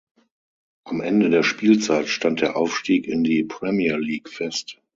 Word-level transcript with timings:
Am 0.83 0.99
Ende 0.99 1.29
der 1.29 1.43
Spielzeit 1.43 2.07
stand 2.07 2.41
der 2.41 2.57
Aufstieg 2.57 3.07
in 3.07 3.23
die 3.23 3.43
Premier 3.43 3.97
League 3.99 4.29
fest. 4.29 4.81